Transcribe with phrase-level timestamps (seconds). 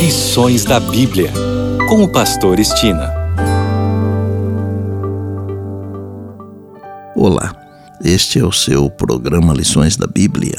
[0.00, 1.30] Lições da Bíblia,
[1.86, 3.12] com o Pastor Estina.
[7.14, 7.54] Olá,
[8.02, 10.56] este é o seu programa Lições da Bíblia.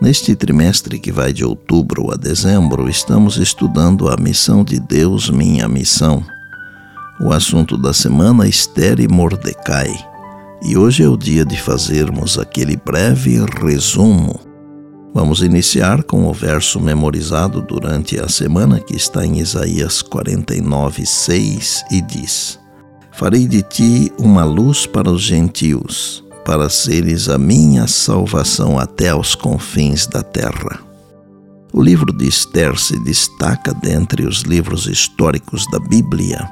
[0.00, 5.68] Neste trimestre que vai de outubro a dezembro, estamos estudando a missão de Deus, minha
[5.68, 6.24] missão.
[7.20, 9.94] O assunto da semana, Esther e Mordecai.
[10.62, 14.51] E hoje é o dia de fazermos aquele breve resumo
[15.14, 21.84] Vamos iniciar com o verso memorizado durante a semana que está em Isaías 49, 6
[21.90, 22.58] e diz:
[23.12, 29.34] Farei de ti uma luz para os gentios, para seres a minha salvação até aos
[29.34, 30.80] confins da terra.
[31.72, 36.48] O livro de Esther se destaca dentre os livros históricos da Bíblia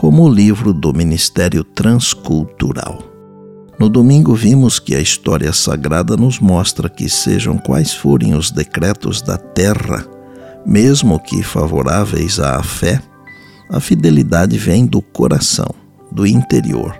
[0.00, 3.09] como o livro do ministério transcultural.
[3.80, 9.22] No domingo vimos que a história sagrada nos mostra que, sejam quais forem os decretos
[9.22, 10.06] da terra,
[10.66, 13.00] mesmo que favoráveis à fé,
[13.70, 15.74] a fidelidade vem do coração,
[16.12, 16.94] do interior.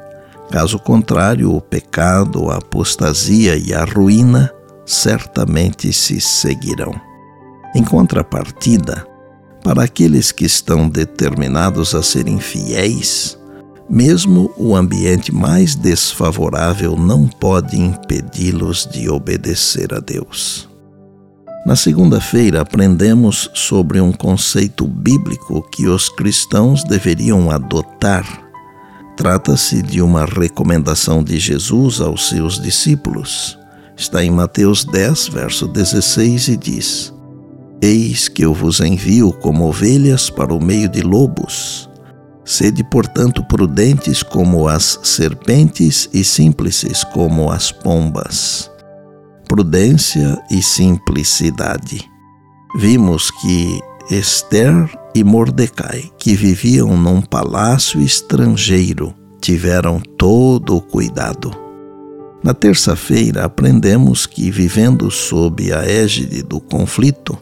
[0.50, 4.50] Caso contrário, o pecado, a apostasia e a ruína
[4.86, 6.98] certamente se seguirão.
[7.74, 9.06] Em contrapartida,
[9.62, 13.38] para aqueles que estão determinados a serem fiéis,
[13.91, 20.69] mesmo o ambiente mais desfavorável não pode impedi-los de obedecer a Deus.
[21.66, 28.24] Na segunda-feira, aprendemos sobre um conceito bíblico que os cristãos deveriam adotar.
[29.16, 33.58] Trata-se de uma recomendação de Jesus aos seus discípulos.
[33.94, 37.12] Está em Mateus 10, verso 16 e diz:
[37.83, 41.89] Eis que eu vos envio como ovelhas para o meio de lobos.
[42.50, 48.68] Sede, portanto, prudentes como as serpentes e simples como as pombas.
[49.48, 52.10] Prudência e simplicidade.
[52.76, 61.52] Vimos que Esther e Mordecai, que viviam num palácio estrangeiro, tiveram todo o cuidado.
[62.42, 67.39] Na terça-feira, aprendemos que, vivendo sob a égide do conflito,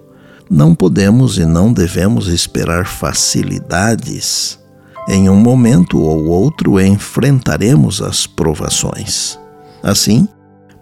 [0.51, 4.59] não podemos e não devemos esperar facilidades
[5.09, 9.39] em um momento ou outro enfrentaremos as provações.
[9.83, 10.29] Assim,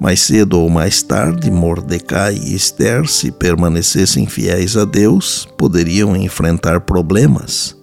[0.01, 6.81] mais cedo ou mais tarde, Mordecai e Esther, se permanecessem fiéis a Deus, poderiam enfrentar
[6.81, 7.77] problemas.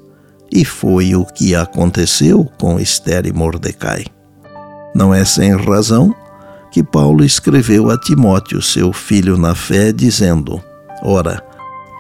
[0.51, 4.05] E foi o que aconteceu com Esther e Mordecai.
[4.93, 6.13] Não é sem razão
[6.71, 10.61] que Paulo escreveu a Timóteo, seu filho na fé, dizendo:
[11.01, 11.43] Ora,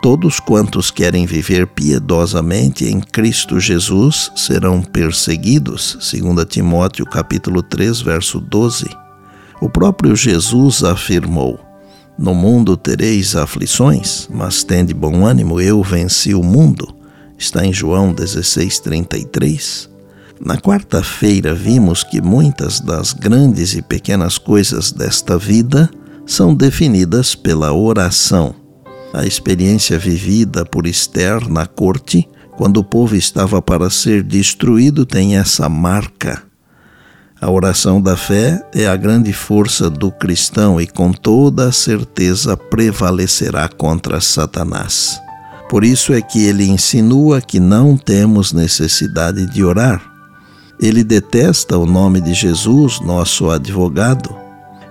[0.03, 8.41] Todos quantos querem viver piedosamente em Cristo Jesus serão perseguidos, segundo Timóteo capítulo 3, verso
[8.41, 8.85] 12.
[9.61, 11.57] O próprio Jesus afirmou:
[12.19, 16.93] No mundo tereis aflições, mas tende bom ânimo, eu venci o mundo.
[17.39, 19.87] Está em João 16:33.
[20.37, 25.89] Na quarta-feira vimos que muitas das grandes e pequenas coisas desta vida
[26.25, 28.62] são definidas pela oração
[29.13, 35.37] a experiência vivida por Esther na corte, quando o povo estava para ser destruído, tem
[35.37, 36.41] essa marca.
[37.39, 42.57] A oração da fé é a grande força do cristão e com toda a certeza
[42.57, 45.19] prevalecerá contra Satanás.
[45.69, 50.01] Por isso é que ele insinua que não temos necessidade de orar.
[50.79, 54.42] Ele detesta o nome de Jesus, nosso advogado,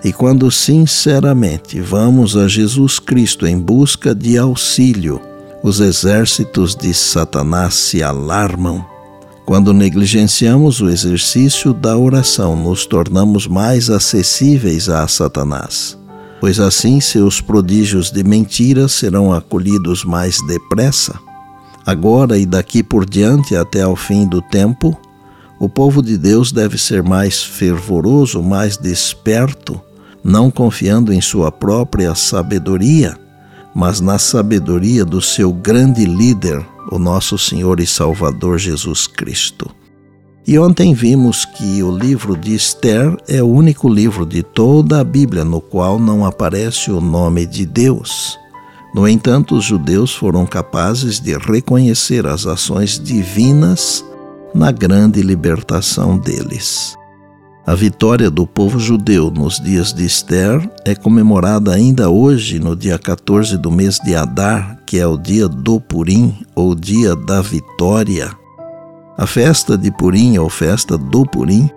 [0.05, 5.21] e quando sinceramente vamos a Jesus Cristo em busca de auxílio,
[5.63, 8.85] os exércitos de Satanás se alarmam.
[9.47, 15.97] Quando negligenciamos o exercício da oração, nos tornamos mais acessíveis a Satanás,
[16.41, 21.17] pois assim seus prodígios de mentira serão acolhidos mais depressa.
[21.87, 24.99] Agora e daqui por diante até ao fim do tempo,
[25.61, 29.81] o povo de Deus deve ser mais fervoroso, mais desperto
[30.23, 33.17] não confiando em sua própria sabedoria,
[33.75, 39.71] mas na sabedoria do seu grande líder, o nosso Senhor e Salvador Jesus Cristo.
[40.47, 45.05] E ontem vimos que o livro de Esther é o único livro de toda a
[45.05, 48.39] Bíblia no qual não aparece o nome de Deus.
[48.93, 54.05] No entanto, os judeus foram capazes de reconhecer as ações divinas
[54.53, 56.97] na grande libertação deles.
[57.65, 62.99] A vitória do povo judeu nos dias de Esther é comemorada ainda hoje, no dia
[62.99, 68.37] 14 do mês de Adar, que é o dia do Purim, ou dia da vitória.
[69.17, 71.71] A festa de Purim, ou festa do Purim,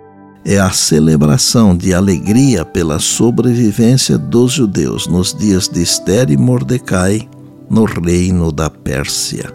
[0.44, 7.28] é a celebração de alegria pela sobrevivência dos judeus nos dias de Esther e Mordecai
[7.70, 9.52] no reino da Pérsia.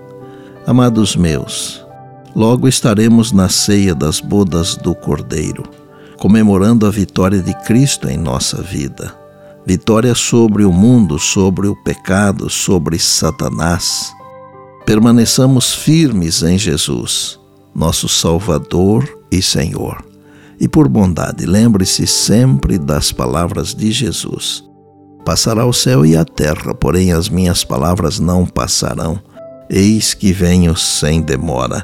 [0.66, 1.86] Amados meus,
[2.34, 5.81] logo estaremos na ceia das bodas do Cordeiro,
[6.22, 9.12] comemorando a vitória de Cristo em nossa vida.
[9.66, 14.14] Vitória sobre o mundo, sobre o pecado, sobre Satanás.
[14.86, 17.40] Permaneçamos firmes em Jesus,
[17.74, 20.06] nosso Salvador e Senhor.
[20.60, 24.64] E por bondade, lembre-se sempre das palavras de Jesus.
[25.26, 29.20] Passará o céu e a terra, porém as minhas palavras não passarão.
[29.68, 31.84] Eis que venho sem demora.